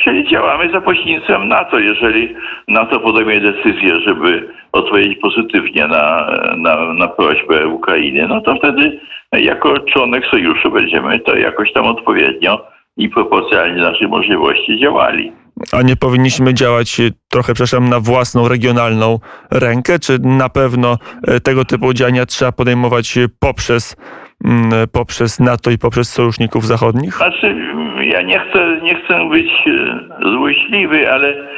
czyli 0.04 0.28
działamy 0.30 0.72
za 0.72 0.80
pośrednictwem 0.80 1.48
NATO. 1.48 1.78
Jeżeli 1.78 2.34
NATO 2.68 3.00
podejmie 3.00 3.40
decyzję, 3.40 4.00
żeby 4.06 4.48
odpowiedzieć 4.72 5.18
pozytywnie 5.18 5.86
na, 5.86 6.30
na, 6.56 6.92
na 6.92 7.08
prośbę 7.08 7.66
Ukrainy, 7.66 8.26
no 8.28 8.40
to 8.40 8.54
wtedy 8.54 9.00
jako 9.32 9.78
członek 9.78 10.24
sojuszu 10.30 10.70
będziemy 10.70 11.20
to 11.20 11.36
jakoś 11.36 11.72
tam 11.72 11.86
odpowiednio 11.86 12.66
i 12.96 13.08
proporcjonalnie 13.08 13.82
naszej 13.82 14.08
możliwości 14.08 14.80
działali. 14.80 15.32
A 15.72 15.82
nie 15.82 15.96
powinniśmy 15.96 16.54
działać 16.54 17.00
trochę, 17.28 17.54
przepraszam, 17.54 17.88
na 17.88 18.00
własną 18.00 18.48
regionalną 18.48 19.18
rękę? 19.50 19.98
Czy 19.98 20.18
na 20.18 20.48
pewno 20.48 20.96
e, 21.26 21.40
tego 21.40 21.64
typu 21.64 21.92
działania 21.92 22.26
trzeba 22.26 22.52
podejmować 22.52 23.18
poprzez, 23.40 23.96
mm, 24.44 24.88
poprzez 24.92 25.40
NATO 25.40 25.70
i 25.70 25.78
poprzez 25.78 26.12
sojuszników 26.12 26.66
zachodnich? 26.66 27.14
Znaczy, 27.14 27.56
ja 28.00 28.22
nie 28.22 28.40
chcę, 28.40 28.80
nie 28.82 28.94
chcę 28.94 29.28
być 29.28 29.50
e, 29.66 30.30
złośliwy, 30.32 31.12
ale 31.12 31.48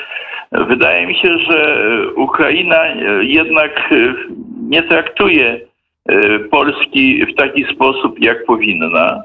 wydaje 0.53 1.07
mi 1.07 1.15
się, 1.15 1.39
że 1.39 1.77
Ukraina 2.17 2.87
jednak 3.21 3.95
nie 4.69 4.83
traktuje 4.83 5.61
Polski 6.51 7.27
w 7.27 7.35
taki 7.35 7.65
sposób, 7.75 8.21
jak 8.21 8.45
powinna. 8.45 9.23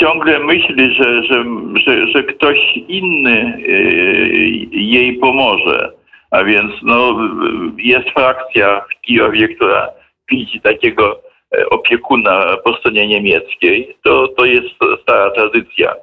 Ciągle 0.00 0.38
myśli, 0.38 0.94
że, 0.94 1.22
że, 1.22 1.44
że, 1.86 2.08
że 2.08 2.22
ktoś 2.22 2.58
inny 2.88 3.58
jej 4.72 5.18
pomoże. 5.18 5.92
A 6.30 6.44
więc 6.44 6.72
no, 6.82 7.18
jest 7.78 8.08
frakcja 8.08 8.80
w 8.80 9.00
Kijowie, 9.00 9.48
która 9.48 9.88
widzi 10.30 10.60
takiego 10.60 11.20
e, 11.56 11.68
opiekuna 11.68 12.56
po 12.64 12.76
stronie 12.76 13.06
niemieckiej. 13.06 13.96
To, 14.04 14.28
to 14.28 14.44
jest 14.44 14.68
stara 15.02 15.30
tradycja. 15.30 15.94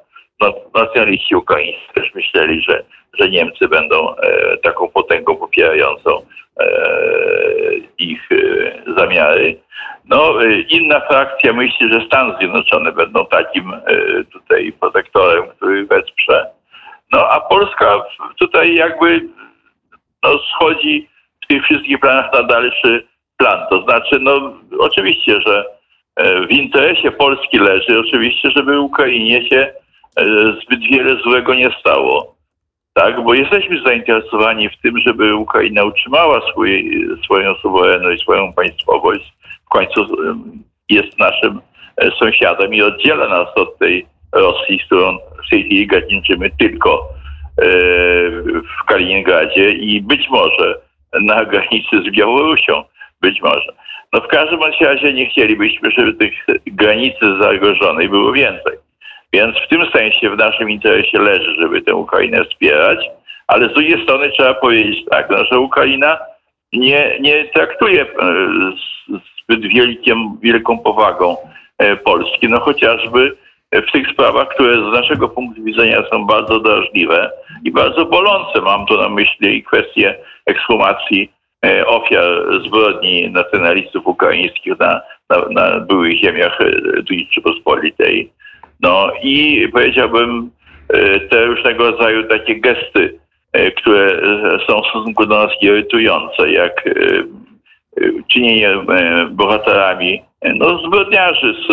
Nacjonaliści 0.74 1.34
ukraińscy 1.34 1.94
też 1.94 2.14
myśleli, 2.14 2.60
że, 2.60 2.84
że 3.20 3.30
Niemcy 3.30 3.68
będą 3.68 4.16
e, 4.16 4.56
taką 4.56 4.88
potęgą 4.88 5.36
popierającą 5.36 6.26
e, 6.60 6.66
ich 7.98 8.28
e, 8.32 8.94
zamiary. 8.96 9.60
No, 10.04 10.34
inna 10.68 11.00
frakcja 11.00 11.52
myśli, 11.52 11.92
że 11.92 12.06
Stany 12.06 12.34
Zjednoczone 12.38 12.92
będą 12.92 13.26
takim 13.26 13.72
tutaj 14.32 14.72
protektorem, 14.80 15.44
który 15.56 15.86
wesprze. 15.86 16.46
No 17.12 17.28
a 17.28 17.40
Polska 17.40 18.02
tutaj 18.38 18.74
jakby 18.74 19.20
no, 20.22 20.38
schodzi 20.38 21.08
w 21.44 21.46
tych 21.46 21.64
wszystkich 21.64 22.00
planach 22.00 22.32
na 22.32 22.42
dalszy 22.42 23.06
plan. 23.36 23.66
To 23.70 23.82
znaczy, 23.82 24.18
no 24.20 24.52
oczywiście, 24.78 25.40
że 25.46 25.64
w 26.48 26.50
interesie 26.50 27.10
Polski 27.10 27.58
leży 27.58 28.00
oczywiście, 28.00 28.50
żeby 28.50 28.80
Ukrainie 28.80 29.48
się 29.48 29.72
zbyt 30.62 30.80
wiele 30.80 31.16
złego 31.16 31.54
nie 31.54 31.70
stało. 31.80 32.33
Tak, 32.94 33.24
bo 33.24 33.34
jesteśmy 33.34 33.82
zainteresowani 33.86 34.68
w 34.68 34.80
tym, 34.82 34.98
żeby 34.98 35.36
Ukraina 35.36 35.84
utrzymała 35.84 36.40
swój, 36.50 37.00
swoją 37.24 37.54
suwerenność, 37.54 38.22
swoją 38.22 38.52
państwowość. 38.52 39.32
W 39.66 39.68
końcu 39.68 40.02
e, 40.02 40.06
jest 40.88 41.18
naszym 41.18 41.60
sąsiadem 42.18 42.74
i 42.74 42.82
oddziela 42.82 43.28
nas 43.28 43.48
od 43.56 43.78
tej 43.78 44.06
Rosji, 44.32 44.80
z 44.82 44.86
którą 44.86 45.18
w 45.46 45.50
tej 45.50 45.64
chwili 45.64 45.86
gadzińczymy 45.86 46.50
tylko 46.58 47.08
w 48.80 48.84
Kaliningradzie 48.86 49.70
i 49.70 50.02
być 50.02 50.28
może 50.30 50.78
na 51.20 51.44
granicy 51.44 52.02
z 52.06 52.10
Białorusią. 52.10 52.84
Być 53.20 53.42
może. 53.42 53.72
No 54.12 54.20
w 54.20 54.26
każdym 54.26 54.60
razie 54.80 55.12
nie 55.12 55.26
chcielibyśmy, 55.26 55.90
żeby 55.90 56.14
tych 56.14 56.32
granicy 56.66 57.38
zagrożonej 57.40 58.08
było 58.08 58.32
więcej. 58.32 58.83
Więc 59.34 59.56
w 59.56 59.68
tym 59.68 59.86
sensie 59.90 60.30
w 60.30 60.36
naszym 60.38 60.70
interesie 60.70 61.18
leży, 61.18 61.54
żeby 61.60 61.82
tę 61.82 61.94
Ukrainę 61.94 62.44
wspierać, 62.44 62.98
ale 63.46 63.68
z 63.68 63.72
drugiej 63.72 64.02
strony 64.02 64.30
trzeba 64.30 64.54
powiedzieć 64.54 65.04
tak, 65.10 65.30
no, 65.30 65.44
że 65.44 65.58
Ukraina 65.58 66.18
nie, 66.72 67.18
nie 67.20 67.44
traktuje 67.44 68.02
e, 68.02 68.06
zbyt 69.42 69.60
wielkim, 69.60 70.38
wielką 70.42 70.78
powagą 70.78 71.36
e, 71.78 71.96
Polski, 71.96 72.48
no 72.48 72.60
chociażby 72.60 73.36
w 73.72 73.92
tych 73.92 74.08
sprawach, 74.08 74.48
które 74.48 74.74
z 74.74 74.92
naszego 74.92 75.28
punktu 75.28 75.62
widzenia 75.62 76.02
są 76.12 76.26
bardzo 76.26 76.60
drażliwe 76.60 77.30
i 77.64 77.70
bardzo 77.70 78.06
bolące. 78.06 78.60
Mam 78.60 78.86
tu 78.86 78.96
na 78.96 79.08
myśli 79.08 79.62
kwestię 79.62 80.14
ekshumacji 80.46 81.32
e, 81.66 81.86
ofiar 81.86 82.24
zbrodni 82.66 83.30
nacjonalistów 83.30 84.06
ukraińskich 84.06 84.78
na, 84.78 85.00
na, 85.30 85.36
na 85.50 85.80
byłych 85.80 86.18
ziemiach 86.18 86.58
Rzeczypospolitej. 87.10 88.30
No 88.84 89.12
i 89.22 89.68
powiedziałbym 89.72 90.50
e, 90.88 91.20
te 91.20 91.46
różnego 91.46 91.90
rodzaju 91.90 92.28
takie 92.28 92.60
gesty, 92.60 93.18
e, 93.52 93.70
które 93.70 94.20
są 94.66 94.82
w 94.82 94.86
stosunku 94.86 95.26
do 95.26 95.34
nas 95.44 95.50
irytujące, 95.60 96.50
jak 96.50 96.84
czynienie 98.28 98.70
bohaterami 99.30 100.22
no, 100.54 100.78
zbrodniarzy 100.78 101.54
z, 101.54 101.66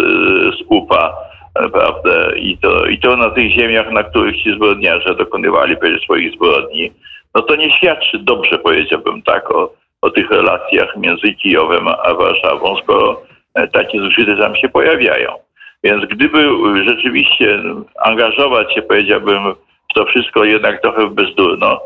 z 0.57 0.63
UPA, 0.67 1.13
prawda? 1.53 2.35
I 2.35 2.57
to, 2.57 2.85
I 2.85 2.99
to 2.99 3.17
na 3.17 3.29
tych 3.29 3.51
ziemiach, 3.51 3.91
na 3.91 4.03
których 4.03 4.43
ci 4.43 4.53
zbrodniarze 4.55 5.15
dokonywali 5.15 5.75
swoich 6.03 6.33
zbrodni, 6.33 6.91
no 7.35 7.41
to 7.41 7.55
nie 7.55 7.71
świadczy 7.71 8.19
dobrze, 8.19 8.57
powiedziałbym 8.57 9.21
tak, 9.21 9.51
o, 9.55 9.73
o 10.01 10.09
tych 10.09 10.31
relacjach 10.31 10.97
między 10.97 11.33
Kijowem 11.33 11.87
a 11.87 12.13
Warszawą, 12.13 12.75
skoro 12.83 13.21
e, 13.53 13.67
takie 13.67 13.99
zgrzyty 13.99 14.37
tam 14.37 14.55
się 14.55 14.69
pojawiają. 14.69 15.31
Więc 15.83 16.05
gdyby 16.05 16.47
rzeczywiście 16.85 17.59
angażować 17.99 18.73
się, 18.73 18.81
powiedziałbym, 18.81 19.53
w 19.91 19.93
to 19.93 20.05
wszystko 20.05 20.43
jednak 20.43 20.81
trochę 20.81 21.07
bezdurno, 21.07 21.81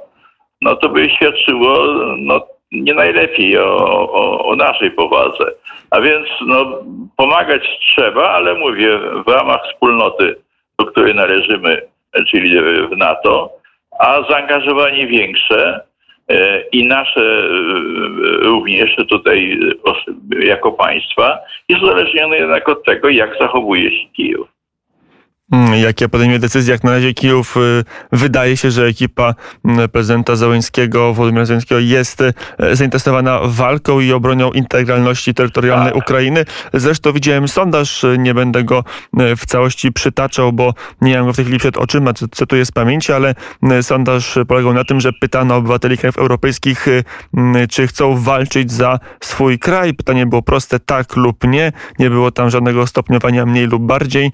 no 0.62 0.76
to 0.76 0.90
by 0.90 1.10
świadczyło 1.10 1.78
no, 2.18 2.48
nie 2.72 2.94
najlepiej 2.94 3.58
o, 3.58 3.78
o, 4.12 4.46
o 4.46 4.56
naszej 4.56 4.92
powadze. 4.92 5.52
A 5.92 6.02
więc 6.02 6.28
no, 6.42 6.84
pomagać 7.18 7.64
trzeba, 7.80 8.30
ale 8.30 8.54
mówię, 8.54 9.00
w 9.28 9.32
ramach 9.32 9.62
wspólnoty, 9.72 10.36
do 10.80 10.86
której 10.86 11.16
należymy, 11.16 11.82
czyli 12.30 12.60
w 12.88 12.98
NATO, 12.98 13.50
a 14.00 14.22
zaangażowanie 14.30 15.08
większe 15.08 15.82
i 16.72 16.88
nasze 16.88 17.22
e, 17.22 17.48
również 18.42 18.96
tutaj 19.10 19.60
jako 20.40 20.72
państwa 20.72 21.38
jest 21.70 21.84
uzależnione 21.84 22.38
jednak 22.38 22.70
od 22.70 22.84
tego, 22.84 23.10
jak 23.10 23.38
zachowuje 23.40 23.92
się 23.92 24.08
Kijów. 24.16 24.55
Mm, 25.52 25.74
jakie 25.74 26.10
podejmie 26.10 26.40
decyzje. 26.40 26.72
Jak 26.72 26.84
na 26.84 26.92
razie 26.92 27.14
Kijów 27.14 27.58
y, 27.58 27.84
wydaje 28.12 28.58
się, 28.58 28.72
że 28.72 28.86
ekipa 28.86 29.36
mm, 29.66 29.90
prezydenta 29.90 30.36
Załęckiego, 30.36 31.14
Władimira 31.14 31.46
Załęckiego 31.46 31.80
jest 31.80 32.22
y, 32.22 32.34
zainteresowana 32.72 33.40
walką 33.44 34.00
i 34.00 34.12
obronią 34.12 34.52
integralności 34.52 35.34
terytorialnej 35.34 35.94
tak. 35.94 36.04
Ukrainy. 36.04 36.46
Zresztą 36.74 37.14
widziałem 37.14 37.48
sondaż, 37.48 38.04
y, 38.04 38.18
nie 38.20 38.34
będę 38.34 38.64
go 38.64 38.84
w 39.14 39.46
całości 39.46 39.92
przytaczał, 39.92 40.54
bo 40.54 40.74
nie 41.02 41.18
mam 41.18 41.26
go 41.26 41.34
w 41.34 41.36
tej 41.36 41.46
chwili 41.46 41.60
przed 41.60 41.78
oczyma, 41.78 42.14
cytuję 42.32 42.66
z 42.66 42.72
pamięci, 42.72 43.14
ale 43.14 43.36
sondaż 43.82 44.40
polegał 44.48 44.74
na 44.74 44.84
tym, 44.84 45.00
że 45.00 45.14
pytano 45.14 45.56
obywateli 45.56 45.98
krajów 45.98 46.18
europejskich, 46.18 46.86
czy 47.70 47.88
chcą 47.88 48.18
walczyć 48.18 48.72
za 48.72 49.00
swój 49.22 49.60
kraj. 49.60 49.94
Pytanie 49.94 50.26
było 50.26 50.42
proste, 50.42 50.80
tak 50.80 51.16
lub 51.16 51.44
nie. 51.48 51.72
Nie 52.00 52.10
było 52.10 52.32
tam 52.32 52.50
żadnego 52.50 52.88
stopniowania 52.88 53.46
mniej 53.46 53.68
lub 53.68 53.84
bardziej 53.84 54.32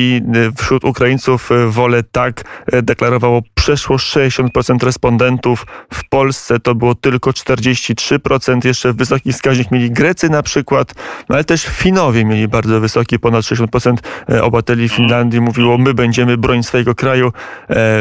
i 0.00 0.22
y, 0.36 0.52
wśród 0.52 0.84
Ukraińców 0.84 1.50
y, 1.52 1.66
wolę 1.66 2.02
tak 2.02 2.44
y, 2.74 2.82
deklarowało 2.82 3.42
przeszło 3.54 3.96
60% 3.96 4.84
respondentów. 4.84 5.66
W 5.94 6.08
Polsce 6.08 6.60
to 6.60 6.74
było 6.74 6.94
tylko 6.94 7.30
43%. 7.30 8.66
Jeszcze 8.66 8.92
wysoki 8.92 9.32
wskaźnik 9.32 9.70
mieli 9.70 9.90
Grecy 9.90 10.28
na 10.28 10.42
przykład, 10.42 10.94
no 11.28 11.34
ale 11.34 11.44
też 11.44 11.66
Finowie 11.66 12.24
mieli 12.24 12.48
bardzo 12.48 12.80
wysoki, 12.80 13.18
ponad 13.18 13.44
60% 13.44 13.96
obywateli 14.42 14.88
Finlandii 14.88 15.40
mówiło, 15.40 15.78
my 15.78 15.94
będziemy 15.94 16.36
bronić 16.36 16.66
swojego 16.66 16.94
kraju. 16.94 17.32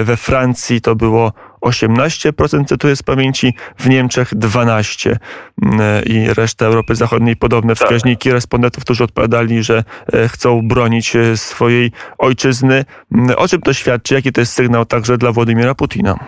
We 0.03 0.17
Francji 0.17 0.81
to 0.81 0.95
było 0.95 1.33
18%, 1.61 2.65
cytuję 2.65 2.95
z 2.95 3.03
pamięci, 3.03 3.53
w 3.77 3.89
Niemczech 3.89 4.33
12% 4.33 5.15
mm, 5.61 6.05
i 6.05 6.33
reszta 6.33 6.65
Europy 6.65 6.95
Zachodniej 6.95 7.35
podobne 7.35 7.75
tak. 7.75 7.83
wskaźniki 7.83 8.31
respondentów, 8.31 8.83
którzy 8.83 9.03
odpowiadali, 9.03 9.63
że 9.63 9.83
e, 10.13 10.27
chcą 10.27 10.67
bronić 10.67 11.15
e, 11.15 11.37
swojej 11.37 11.91
ojczyzny. 12.17 12.85
Mm, 13.11 13.35
o 13.37 13.47
czym 13.47 13.61
to 13.61 13.73
świadczy? 13.73 14.13
Jaki 14.13 14.31
to 14.31 14.41
jest 14.41 14.53
sygnał 14.53 14.85
także 14.85 15.17
dla 15.17 15.31
Władimira 15.31 15.75
Putina? 15.75 16.19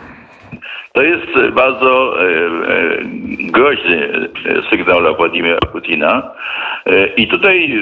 To 0.94 1.04
jest 1.04 1.52
bardzo 1.52 2.22
e, 2.22 2.26
e, 2.26 2.98
groźny 3.52 4.30
sygnał 4.70 5.02
dla 5.02 5.14
Władimira 5.14 5.60
Putina. 5.72 6.32
E, 6.86 7.08
I 7.08 7.28
tutaj 7.28 7.80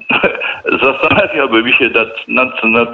zastanawiałbym 0.82 1.72
się 1.72 1.88
nad, 1.88 2.28
nad, 2.28 2.64
nad 2.64 2.88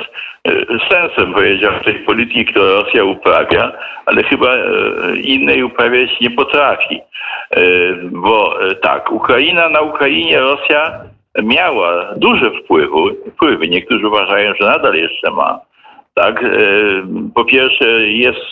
sensem, 0.91 1.33
powiedział, 1.33 1.73
tej 1.85 1.95
polityki, 1.95 2.45
którą 2.45 2.65
Rosja 2.65 3.05
uprawia, 3.05 3.73
ale 4.07 4.23
chyba 4.23 4.57
innej 5.23 5.63
uprawiać 5.63 6.21
nie 6.21 6.31
potrafi. 6.31 7.01
Bo 8.03 8.59
tak, 8.83 9.13
Ukraina, 9.13 9.69
na 9.69 9.81
Ukrainie 9.81 10.41
Rosja 10.41 11.01
miała 11.43 12.15
duże 12.17 12.51
wpływy, 12.51 12.91
wpływy. 13.35 13.69
Niektórzy 13.69 14.07
uważają, 14.07 14.53
że 14.61 14.67
nadal 14.67 14.95
jeszcze 14.95 15.31
ma 15.31 15.68
tak, 16.19 16.45
e, 16.45 16.49
po 17.35 17.45
pierwsze 17.45 17.89
jest 18.07 18.47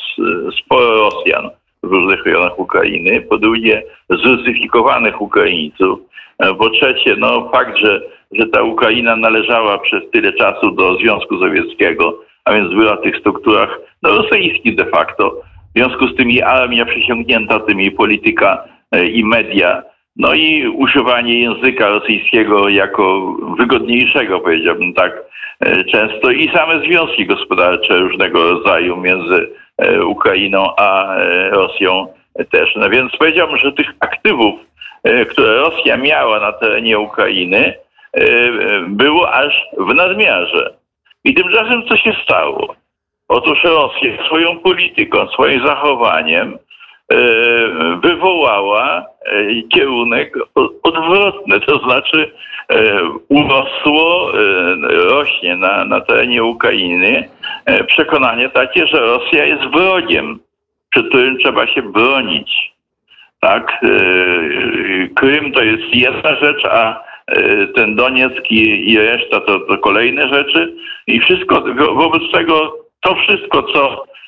sporo 0.61 0.87
Rosjan 0.97 1.51
w 1.83 1.87
różnych 1.87 2.25
rejonach 2.27 2.59
Ukrainy, 2.59 3.21
po 3.21 3.39
drugie 3.39 3.83
zrusyfikowanych 4.11 5.23
Ukraińców, 5.23 5.99
e, 6.39 6.55
po 6.55 6.71
trzecie 6.71 7.17
no 7.19 7.51
fakt, 7.53 7.77
że, 7.77 8.03
że 8.33 8.47
ta 8.47 8.63
Ukraina 8.63 9.17
należała 9.17 9.79
przez 9.79 10.03
tyle 10.13 10.33
czasu 10.33 10.71
do 10.71 10.97
Związku 10.97 11.39
Sowieckiego, 11.39 12.19
a 12.45 12.53
więc 12.53 12.75
była 12.75 12.97
w 12.97 13.03
tych 13.03 13.17
strukturach 13.17 13.81
no, 14.03 14.11
rosyjskich 14.11 14.77
de 14.77 14.87
facto. 14.87 15.43
W 15.75 15.79
związku 15.79 16.09
z 16.09 16.17
tym 16.17 16.31
jej 16.31 16.43
armia 16.43 16.87
przysiągnięta, 16.87 17.61
tym 17.61 17.81
jej 17.81 17.91
polityka 17.91 18.65
e, 18.93 19.07
i 19.07 19.25
media 19.25 19.83
no 20.17 20.35
i 20.35 20.69
używanie 20.69 21.41
języka 21.41 21.89
rosyjskiego 21.89 22.69
jako 22.69 23.37
wygodniejszego, 23.59 24.41
powiedziałbym 24.41 24.95
tak, 24.95 25.23
e, 25.61 25.85
często 25.85 26.31
i 26.31 26.51
same 26.55 26.81
związki 26.81 27.27
gospodarcze 27.27 27.99
różnego 27.99 28.51
rodzaju 28.51 28.97
między 28.97 29.51
Ukrainą, 30.07 30.77
a 30.77 31.17
Rosją 31.51 32.07
też. 32.51 32.77
No 32.77 32.91
więc 32.91 33.17
powiedziałbym, 33.17 33.59
że 33.59 33.73
tych 33.73 33.87
aktywów, 34.01 34.55
które 35.29 35.57
Rosja 35.57 35.97
miała 35.97 36.41
na 36.41 36.53
terenie 36.53 36.99
Ukrainy, 36.99 37.75
było 38.89 39.35
aż 39.35 39.67
w 39.79 39.95
nadmiarze. 39.95 40.75
I 41.25 41.35
tymczasem 41.35 41.83
co 41.89 41.97
się 41.97 42.13
stało? 42.23 42.75
Otóż 43.29 43.65
Rosja 43.65 44.27
swoją 44.27 44.59
polityką, 44.59 45.29
swoim 45.29 45.67
zachowaniem 45.67 46.59
E, 46.59 46.66
wywołała 48.03 49.05
e, 49.25 49.63
kierunek 49.63 50.35
odwrotny, 50.83 51.61
to 51.61 51.79
znaczy 51.79 52.33
e, 52.69 53.01
urosło, 53.29 54.33
rośnie 54.91 55.57
na, 55.57 55.85
na 55.85 56.01
terenie 56.01 56.45
Ukrainy 56.45 57.29
przekonanie 57.87 58.49
takie, 58.49 58.87
że 58.87 59.01
Rosja 59.01 59.45
jest 59.45 59.63
wrogiem, 59.63 60.39
przed 60.91 61.09
którym 61.09 61.39
trzeba 61.39 61.67
się 61.67 61.83
bronić. 61.83 62.73
Tak, 63.41 63.81
Krym 65.15 65.53
to 65.53 65.63
jest 65.63 65.95
jedna 65.95 66.37
rzecz, 66.37 66.65
a 66.65 67.05
ten 67.75 67.97
Donieck 67.97 68.51
i, 68.51 68.93
i 68.93 68.99
reszta 68.99 69.41
to, 69.41 69.61
to 69.61 69.79
kolejne 69.79 70.29
rzeczy 70.29 70.75
i 71.07 71.21
wszystko, 71.21 71.65
wobec 71.95 72.23
tego 72.33 72.77
to 73.01 73.15
wszystko, 73.15 73.63
co 73.63 74.07
E, 74.07 74.26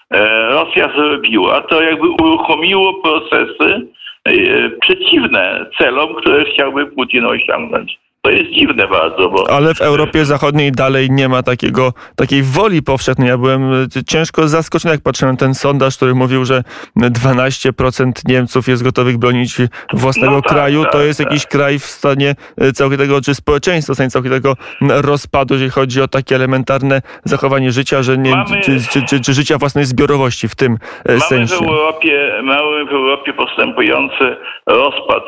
Rosja 0.50 0.92
zrobiła, 0.96 1.60
to 1.60 1.82
jakby 1.82 2.08
uruchomiło 2.08 2.94
procesy 2.94 3.86
e, 4.24 4.32
przeciwne 4.70 5.66
celom, 5.78 6.14
które 6.14 6.44
chciałby 6.44 6.86
Putin 6.86 7.24
osiągnąć. 7.24 7.98
To 8.22 8.30
jest 8.30 8.50
dziwne 8.50 8.88
bardzo. 8.88 9.28
Bo... 9.28 9.50
Ale 9.50 9.74
w 9.74 9.80
Europie 9.80 10.24
Zachodniej 10.24 10.72
dalej 10.72 11.10
nie 11.10 11.28
ma 11.28 11.42
takiego, 11.42 11.92
takiej 12.16 12.42
woli 12.42 12.82
powszechnej. 12.82 13.28
Ja 13.28 13.38
byłem 13.38 13.72
e, 13.72 13.86
ciężko 14.06 14.48
zaskoczony, 14.48 14.94
jak 14.94 15.02
patrzyłem 15.02 15.34
na 15.34 15.38
ten 15.38 15.54
sondaż, 15.54 15.96
który 15.96 16.14
mówił, 16.14 16.44
że 16.44 16.62
12% 16.96 18.12
Niemców 18.28 18.68
jest 18.68 18.82
gotowych 18.82 19.18
bronić 19.18 19.56
własnego 19.92 20.32
no 20.32 20.42
tak, 20.42 20.52
kraju. 20.52 20.82
Tak, 20.82 20.92
to 20.92 21.02
jest 21.02 21.18
tak. 21.18 21.26
jakiś 21.26 21.46
kraj 21.46 21.78
w 21.78 21.84
stanie 21.84 22.34
e, 22.56 22.72
całkowitego, 22.72 23.20
czy 23.20 23.34
społeczeństwo 23.34 23.92
w 23.92 23.96
stanie 23.96 24.10
całkowitego 24.10 24.54
rozpadu, 24.80 25.54
jeżeli 25.54 25.70
chodzi 25.70 26.02
o 26.02 26.08
takie 26.08 26.34
elementarne 26.34 27.02
zachowanie 27.24 27.72
życia, 27.72 28.02
że 28.02 28.18
nie, 28.18 28.30
mamy, 28.30 28.60
czy, 28.60 28.80
czy, 28.92 29.02
czy, 29.02 29.20
czy, 29.20 29.32
życia 29.32 29.58
własnej 29.58 29.84
zbiorowości 29.84 30.48
w 30.48 30.54
tym 30.54 30.72
e, 30.72 31.08
mamy 31.08 31.20
sensie. 31.20 31.56
W 31.56 31.62
Europie, 31.62 32.40
mamy 32.42 32.84
w 32.84 32.92
Europie 32.92 33.32
postępujący 33.32 34.36
rozpad 34.66 35.24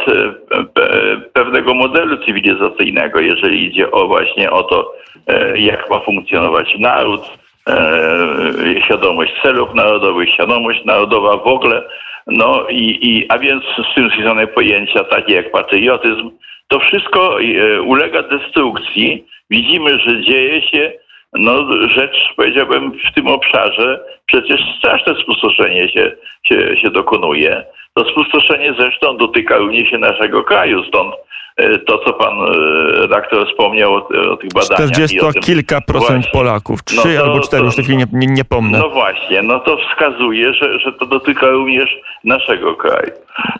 pewnego 1.32 1.74
modelu 1.74 2.24
cywilizacyjnego 2.26 2.89
jeżeli 3.20 3.64
idzie 3.64 3.90
o 3.90 4.06
właśnie 4.06 4.50
o 4.50 4.62
to, 4.62 4.94
e, 5.26 5.58
jak 5.58 5.90
ma 5.90 6.00
funkcjonować 6.00 6.78
naród, 6.78 7.20
e, 7.68 8.82
świadomość 8.84 9.32
celów 9.42 9.74
narodowych, 9.74 10.30
świadomość 10.34 10.84
narodowa 10.84 11.36
w 11.36 11.46
ogóle. 11.46 11.82
No 12.26 12.66
i, 12.68 12.98
i 13.02 13.26
a 13.28 13.38
więc 13.38 13.64
z 13.64 13.94
tym 13.94 14.10
związane 14.10 14.46
pojęcia 14.46 15.04
takie 15.04 15.34
jak 15.34 15.50
patriotyzm, 15.50 16.30
to 16.68 16.78
wszystko 16.78 17.40
e, 17.42 17.82
ulega 17.82 18.22
destrukcji. 18.22 19.24
Widzimy, 19.50 19.98
że 19.98 20.22
dzieje 20.22 20.62
się 20.62 20.92
no, 21.34 21.88
rzecz, 21.88 22.34
powiedziałbym, 22.36 22.92
w 23.10 23.14
tym 23.14 23.26
obszarze 23.26 24.00
przecież 24.32 24.60
straszne 24.78 25.14
spustoszenie 25.22 25.88
się, 25.88 26.12
się, 26.42 26.76
się 26.76 26.90
dokonuje. 26.90 27.64
To 27.94 28.04
spustoszenie 28.04 28.74
zresztą 28.78 29.16
dotyka 29.16 29.56
również 29.56 29.90
się 29.90 29.98
naszego 29.98 30.44
kraju, 30.44 30.84
stąd 30.84 31.14
E, 31.60 31.78
to, 31.78 31.98
co 31.98 32.12
pan 32.12 32.34
e, 32.40 32.52
redaktor 33.00 33.48
wspomniał 33.48 33.94
o, 33.94 34.08
o 34.32 34.36
tych 34.36 34.50
badaniach. 34.54 34.90
40 34.90 35.18
kilka 35.40 35.80
procent 35.80 36.24
właśnie. 36.24 36.32
Polaków, 36.32 36.84
3 36.84 36.96
no 36.96 37.22
albo 37.22 37.40
4, 37.40 37.64
już 37.64 37.72
w 37.72 37.76
tej 37.76 37.84
chwili 37.84 37.98
nie, 37.98 38.06
nie, 38.12 38.26
nie 38.26 38.44
pomnę. 38.44 38.78
No 38.78 38.88
właśnie, 38.88 39.42
no 39.42 39.60
to 39.60 39.76
wskazuje, 39.76 40.54
że, 40.54 40.78
że 40.78 40.92
to 40.92 41.06
dotyka 41.06 41.46
również 41.46 41.96
naszego 42.24 42.74
kraju. 42.74 43.12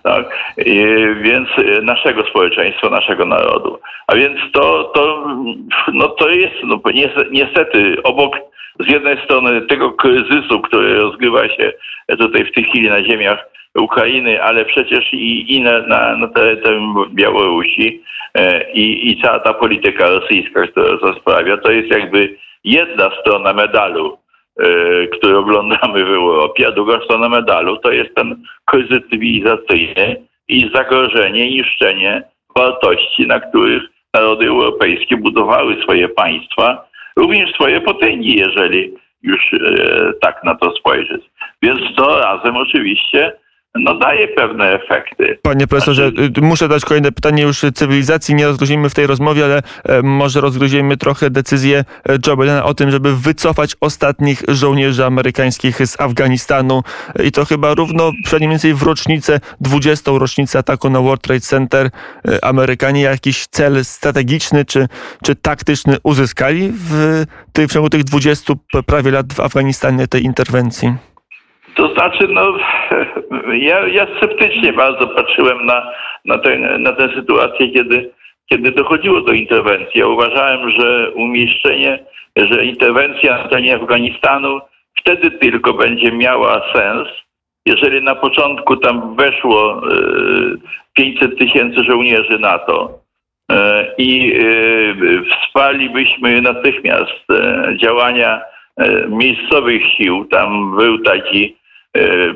Tak? 0.02 0.54
I, 0.58 0.84
więc 1.20 1.48
e, 1.58 1.82
naszego 1.82 2.22
społeczeństwa, 2.26 2.90
naszego 2.90 3.26
narodu. 3.26 3.78
A 4.06 4.14
więc 4.14 4.38
to, 4.52 4.84
to, 4.84 5.26
no 5.92 6.08
to 6.08 6.28
jest 6.28 6.54
no, 6.64 6.80
niestety 7.30 8.02
obok 8.02 8.36
z 8.88 8.93
jednej 8.93 9.25
strony 9.25 9.62
tego 9.62 9.93
kryzysu, 9.93 10.60
który 10.60 10.95
rozgrywa 10.95 11.49
się 11.49 11.73
tutaj 12.19 12.45
w 12.45 12.52
tej 12.52 12.64
chwili 12.64 12.88
na 12.88 13.04
ziemiach 13.04 13.50
Ukrainy, 13.78 14.43
ale 14.43 14.64
przecież 14.64 15.12
i, 15.12 15.56
i 15.56 15.60
na, 15.60 15.80
na, 15.80 16.16
na 16.16 16.28
terytorium 16.28 17.10
Białorusi 17.14 18.02
e, 18.34 18.73
i, 18.73 19.10
i 19.10 19.23
cała 19.23 19.38
ta 19.38 19.54
polityka 19.54 20.10
rosyjska, 20.10 20.66
która 20.66 20.99
to 20.99 21.14
sprawia, 21.14 21.56
to 21.56 21.71
jest 21.71 21.90
jakby 21.90 22.36
jedna 22.64 23.10
strona 23.21 23.52
medalu, 23.52 24.19
e, 24.60 25.06
który 25.06 25.38
oglądamy 25.38 26.04
w 26.04 26.08
Europie, 26.08 26.69
a 26.69 26.73
druga 26.73 27.00
strona 27.04 27.28
medalu 27.28 27.76
to 27.76 27.93
jest 27.93 28.14
ten 28.14 28.43
kryzys 28.64 29.00
cywilizacyjny 29.10 30.16
i 30.49 30.71
zagrożenie, 30.75 31.50
niszczenie 31.50 32.23
wartości, 32.56 33.26
na 33.26 33.40
których 33.40 33.82
narody 34.14 34.47
europejskie 34.47 35.16
budowały 35.16 35.82
swoje 35.82 36.08
państwa, 36.08 36.89
również 37.21 37.52
swoje 37.52 37.80
potęgi, 37.80 38.37
jeżeli 38.39 38.95
już 39.23 39.52
e, 39.52 40.13
tak 40.21 40.45
na 40.45 40.54
to 40.54 40.76
spojrzeć. 40.76 41.23
Więc 41.63 41.80
to 41.97 42.21
razem 42.21 42.56
oczywiście 42.56 43.33
no 43.75 43.95
daje 43.95 44.28
pewne 44.28 44.73
efekty. 44.73 45.39
Panie 45.43 45.67
profesorze, 45.67 46.11
znaczy... 46.11 46.41
muszę 46.43 46.69
dać 46.69 46.85
kolejne 46.85 47.13
pytanie. 47.13 47.43
Już 47.43 47.61
cywilizacji 47.75 48.35
nie 48.35 48.47
rozgrozimy 48.47 48.91
w 48.91 48.95
tej 48.95 49.06
rozmowie, 49.06 49.45
ale 49.45 49.63
e, 49.85 50.02
może 50.02 50.41
rozgrozimy 50.41 50.97
trochę 50.97 51.30
decyzję 51.30 51.85
e, 52.09 52.19
Joe 52.26 52.37
Bidena 52.37 52.65
o 52.65 52.75
tym, 52.75 52.91
żeby 52.91 53.17
wycofać 53.17 53.76
ostatnich 53.80 54.43
żołnierzy 54.49 55.04
amerykańskich 55.04 55.87
z 55.87 56.00
Afganistanu. 56.00 56.83
I 57.25 57.33
to 57.33 57.45
chyba 57.45 57.75
równo, 57.75 58.13
przynajmniej 58.25 58.50
więcej 58.50 58.75
w 58.75 58.83
rocznicę, 58.83 59.41
20. 59.61 60.11
rocznicę 60.15 60.59
ataku 60.59 60.91
na 60.91 61.00
World 61.00 61.23
Trade 61.23 61.41
Center. 61.41 61.87
E, 61.87 62.45
Amerykanie 62.45 63.02
jakiś 63.02 63.47
cel 63.47 63.85
strategiczny 63.85 64.65
czy, 64.65 64.87
czy 65.25 65.37
taktyczny 65.37 65.97
uzyskali 66.02 66.73
w, 66.73 67.25
tej, 67.52 67.69
w 67.69 67.73
ciągu 67.73 67.91
tych 67.91 68.04
20 68.04 68.54
prawie 68.87 69.11
lat 69.11 69.33
w 69.33 69.41
Afganistanie 69.41 70.09
tej 70.09 70.23
interwencji? 70.23 70.95
To 71.75 71.95
znaczy, 71.95 72.28
no, 72.28 72.52
ja, 73.52 73.86
ja 73.88 74.06
sceptycznie 74.16 74.73
bardzo 74.73 75.06
patrzyłem 75.06 75.66
na, 75.66 75.93
na, 76.25 76.38
ten, 76.38 76.82
na 76.82 76.93
tę 76.93 77.08
sytuację, 77.14 77.71
kiedy, 77.71 78.10
kiedy 78.47 78.71
dochodziło 78.71 79.21
do 79.21 79.32
interwencji. 79.32 80.00
Ja 80.00 80.06
uważałem, 80.06 80.71
że 80.71 81.10
umieszczenie, 81.10 81.99
że 82.36 82.64
interwencja 82.64 83.38
na 83.38 83.49
terenie 83.49 83.75
Afganistanu 83.75 84.60
wtedy 85.00 85.30
tylko 85.30 85.75
będzie 85.75 86.12
miała 86.12 86.62
sens, 86.75 87.08
jeżeli 87.66 88.02
na 88.02 88.14
początku 88.14 88.76
tam 88.76 89.16
weszło 89.16 89.82
500 90.95 91.32
e, 91.32 91.36
tysięcy 91.36 91.84
żołnierzy 91.84 92.38
NATO 92.38 92.99
e, 93.52 93.86
i 93.99 94.32
e, 94.32 94.45
wspalibyśmy 95.36 96.40
natychmiast 96.40 97.26
działania 97.76 98.40
miejscowych 99.08 99.82
sił. 99.97 100.25
Tam 100.25 100.76
był 100.76 100.99
taki 100.99 101.56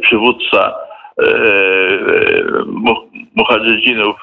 przywódca 0.00 0.74
e, 1.18 1.26
e, 1.26 2.44
muhadżydzinów, 3.34 4.16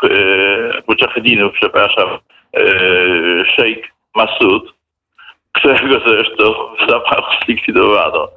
muczahedinów, 0.88 1.54
przepraszam, 1.54 2.10
szejk 3.56 3.88
Masud, 4.16 4.74
którego 5.52 6.00
zresztą 6.08 6.54
w 6.54 6.90
zamachu 6.90 7.32
zlikwidowano. 7.46 8.28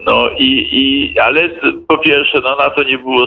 No 0.00 0.30
i, 0.38 0.68
i, 0.72 1.18
ale 1.18 1.48
po 1.88 1.98
pierwsze, 1.98 2.40
no 2.40 2.56
na 2.56 2.70
to 2.70 2.82
nie 2.82 2.98
było 2.98 3.26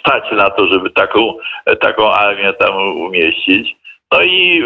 stać 0.00 0.24
na 0.32 0.50
to, 0.50 0.68
żeby 0.68 0.90
taką, 0.90 1.34
taką 1.80 2.12
armię 2.12 2.52
tam 2.52 2.76
umieścić. 2.76 3.76
No 4.14 4.22
i 4.22 4.62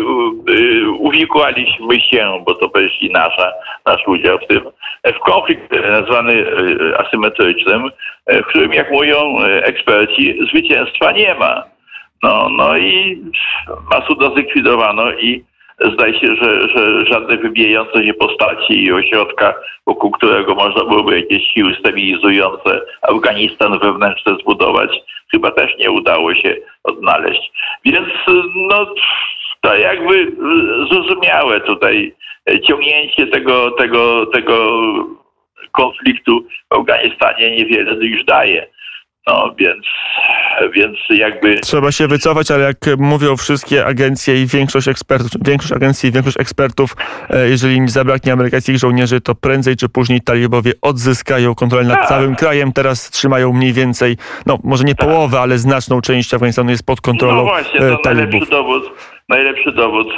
y, 0.49 0.91
uwikłaliśmy 0.91 2.01
się, 2.01 2.43
bo 2.47 2.55
to 2.55 2.71
i 3.01 3.11
nasza, 3.11 3.53
nasz 3.87 4.07
udział 4.07 4.39
w 4.39 4.47
tym, 4.47 4.61
w 5.05 5.19
konflikt 5.19 5.73
nazwany 5.91 6.33
y, 6.33 6.99
asymetrycznym, 6.99 7.91
w 8.27 8.47
którym, 8.47 8.73
jak 8.73 8.91
mówią 8.91 9.39
eksperci, 9.43 10.39
zwycięstwa 10.49 11.13
nie 11.13 11.35
ma. 11.35 11.65
No, 12.23 12.49
no 12.49 12.79
i 12.79 13.23
Masuda 13.91 14.31
zlikwidowano 14.31 15.13
i 15.13 15.45
zdaje 15.81 16.21
się, 16.21 16.27
że, 16.27 16.69
że 16.69 17.07
żadne 17.07 17.37
wybijające 17.37 18.05
się 18.05 18.15
postaci 18.15 18.85
i 18.85 18.93
ośrodka, 18.93 19.55
wokół 19.87 20.11
którego 20.11 20.55
można 20.55 20.85
byłoby 20.85 21.21
jakieś 21.21 21.49
siły 21.49 21.77
stabilizujące 21.81 22.81
Afganistan 23.03 23.79
wewnętrzne 23.79 24.37
zbudować, 24.41 24.91
chyba 25.31 25.51
też 25.51 25.77
nie 25.79 25.91
udało 25.91 26.35
się 26.35 26.57
odnaleźć. 26.85 27.53
Więc 27.85 28.09
no, 28.71 28.87
to 29.61 29.77
jakby 29.77 30.33
zrozumiałe 30.91 31.61
tutaj 31.61 32.15
ciągnięcie 32.69 33.27
tego, 33.27 33.71
tego, 33.71 34.27
tego 34.27 34.83
konfliktu 35.73 36.45
w 36.71 36.75
Afganistanie 36.75 37.51
niewiele 37.51 37.95
już 38.07 38.25
daje. 38.25 38.67
No 39.29 39.55
więc, 39.59 39.85
więc 40.73 40.97
jakby. 41.11 41.55
Trzeba 41.61 41.93
się 41.93 42.07
wycofać, 42.09 42.51
ale 42.51 42.65
jak 42.65 42.77
mówią 42.99 43.37
wszystkie 43.37 43.87
agencje 43.87 44.43
i 44.43 44.47
większość 44.47 44.89
ekspertów, 44.89 45.31
większość 45.45 45.73
agencji 45.73 46.09
i 46.09 46.13
większość 46.13 46.41
ekspertów, 46.41 46.97
e, 47.31 47.49
jeżeli 47.49 47.81
nie 47.81 47.89
zabraknie 47.89 48.33
amerykańskich 48.33 48.79
żołnierzy, 48.79 49.21
to 49.21 49.35
prędzej 49.35 49.77
czy 49.77 49.89
później 49.89 50.21
talibowie 50.21 50.73
odzyskają 50.83 51.55
kontrolę 51.55 51.85
nad 51.85 51.99
Tak. 51.99 52.09
całym 52.09 52.37
krajem. 52.37 52.73
Teraz 52.73 53.11
trzymają 53.11 53.53
mniej 53.53 53.73
więcej, 53.73 54.17
no 54.47 54.59
może 54.65 54.85
nie 54.85 54.95
połowę, 54.95 55.41
ale 55.41 55.59
znaczną 55.59 56.01
część 56.01 56.35
Afganistanu 56.35 56.71
jest 56.71 56.87
pod 56.87 57.01
kontrolą 57.01 57.37
No 57.37 57.45
właśnie, 57.45 57.81
e, 57.81 57.91
to 57.91 57.97
talibów. 57.97 58.31
najlepszy 58.33 58.51
dowód, 58.51 58.91
najlepszy 59.29 59.73
dowód, 59.73 60.09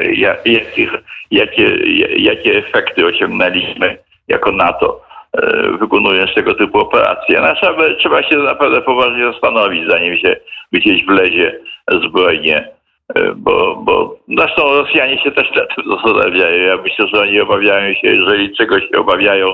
e, 0.00 0.14
ja- 0.14 0.36
jakich, 0.44 0.90
jakie, 1.30 1.76
jakie 2.18 2.58
efekty 2.58 3.06
osiągnęliśmy 3.06 3.98
jako 4.28 4.52
NATO. 4.52 5.05
E, 5.42 5.70
Wykonując 5.80 6.34
tego 6.34 6.54
typu 6.54 6.78
operacje. 6.78 7.40
No, 7.40 7.54
trzeba, 7.54 7.82
trzeba 7.98 8.22
się 8.22 8.36
naprawdę 8.36 8.80
poważnie 8.80 9.32
zastanowić, 9.32 9.90
zanim 9.90 10.16
się 10.16 10.36
gdzieś 10.72 11.04
wlezie 11.06 11.58
zbrojnie. 12.04 12.68
e, 13.14 13.32
Bo, 13.36 13.76
bo 13.76 14.16
zresztą 14.38 14.62
Rosjanie 14.62 15.18
się 15.18 15.30
też 15.30 15.48
na 15.54 15.66
tym 15.66 15.84
zastanawiają. 15.92 16.62
Ja 16.62 16.76
myślę, 16.76 17.06
że 17.14 17.20
oni 17.20 17.40
obawiają 17.40 17.94
się, 17.94 18.08
jeżeli 18.08 18.56
czegoś 18.56 18.82
się 18.82 19.00
obawiają 19.00 19.46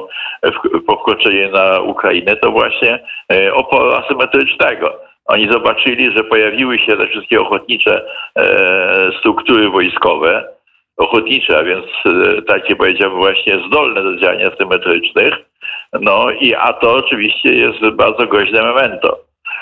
w, 0.43 0.85
po 0.87 0.97
wkroczeniu 0.97 1.51
na 1.51 1.81
Ukrainę, 1.81 2.37
to 2.37 2.51
właśnie 2.51 2.99
e, 3.33 3.55
oporu 3.55 3.93
asymetrycznego. 3.93 4.95
Oni 5.27 5.49
zobaczyli, 5.53 6.17
że 6.17 6.25
pojawiły 6.25 6.79
się 6.79 6.97
te 6.97 7.07
wszystkie 7.07 7.41
ochotnicze 7.41 8.03
struktury 9.19 9.69
wojskowe, 9.69 10.45
ochotnicze, 11.03 11.59
a 11.59 11.65
więc 11.65 11.87
e, 12.07 12.43
takie 12.43 12.77
powiedziałbym 12.77 13.19
właśnie 13.19 13.59
zdolne 13.67 14.03
do 14.03 14.17
działań 14.17 14.43
asymetrycznych. 14.43 15.35
No 16.01 16.31
i 16.31 16.55
a 16.55 16.73
to 16.73 16.95
oczywiście 16.95 17.55
jest 17.55 17.91
bardzo 17.97 18.27
groźne 18.27 18.63
memento. 18.63 19.19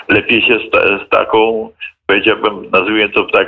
Lepiej 0.07 0.41
się 0.41 0.59
z, 0.59 0.71
z 1.05 1.09
taką, 1.09 1.69
powiedziałbym, 2.07 2.69
nazwijmy 2.71 3.09
to 3.09 3.23
tak 3.23 3.47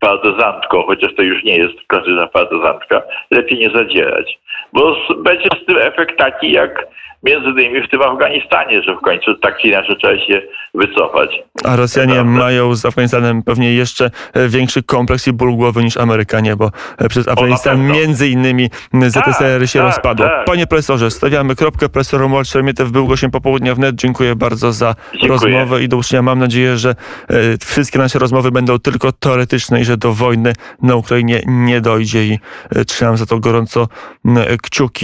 partyzantką, 0.00 0.82
chociaż 0.82 1.14
to 1.14 1.22
już 1.22 1.44
nie 1.44 1.56
jest 1.56 1.74
klasyczna 1.86 2.26
partyzantka, 2.26 3.02
lepiej 3.30 3.58
nie 3.58 3.70
zadzierać. 3.70 4.38
Bo 4.72 4.96
będzie 5.16 5.48
z 5.62 5.66
tym 5.66 5.78
efekt 5.78 6.18
taki, 6.18 6.52
jak 6.52 6.86
między 7.26 7.48
innymi 7.48 7.86
w 7.86 7.90
tym 7.90 8.02
Afganistanie, 8.02 8.82
że 8.82 8.96
w 8.96 9.00
końcu 9.00 9.34
tak 9.34 9.58
czy 9.60 9.68
inaczej 9.68 9.96
trzeba 9.96 10.18
się 10.26 10.42
wycofać. 10.74 11.30
A 11.64 11.76
Rosjanie 11.76 12.24
mają 12.24 12.74
z 12.74 12.84
Afganistanem 12.86 13.42
pewnie 13.42 13.74
jeszcze 13.74 14.10
e, 14.34 14.48
większy 14.48 14.82
kompleks 14.82 15.28
i 15.28 15.32
ból 15.32 15.56
głowy 15.56 15.84
niż 15.84 15.96
Amerykanie, 15.96 16.56
bo 16.56 16.70
e, 16.98 17.08
przez 17.08 17.28
Afganistan 17.28 17.86
między 17.86 18.28
innymi 18.28 18.70
m, 18.94 19.10
ZSRR 19.10 19.68
się 19.68 19.78
tak, 19.78 19.88
rozpadło. 19.88 20.26
tak. 20.26 20.44
Panie 20.44 20.66
profesorze, 20.66 21.10
stawiamy 21.10 21.56
kropkę. 21.56 21.88
Profesor 21.88 22.20
Romuald 22.20 22.48
Szermietew 22.48 22.90
był 22.90 23.06
gościem 23.06 23.30
popołudnia 23.30 23.74
wnet. 23.74 23.96
Dziękuję 23.96 24.36
bardzo 24.36 24.72
za 24.72 24.94
Dziękuję. 25.12 25.30
rozmowę 25.32 25.82
i 25.82 25.88
do 25.88 25.96
usłyszenia. 25.96 26.22
Mam 26.22 26.38
nadzieję, 26.38 26.76
że 26.76 26.90
e, 26.90 27.34
wszystkie 27.64 27.98
nasze 27.98 28.18
rozmowy 28.18 28.50
będą 28.50 28.78
tylko 28.78 29.12
teoretyczne 29.12 29.80
i 29.80 29.84
że 29.84 29.96
do 29.96 30.12
wojny 30.12 30.52
na 30.82 30.96
Ukrainie 30.96 31.42
nie 31.46 31.80
dojdzie 31.80 32.24
i 32.24 32.38
trzymam 32.86 33.16
za 33.16 33.26
to 33.26 33.38
gorąco 33.38 33.88
kciuki. 34.62 34.86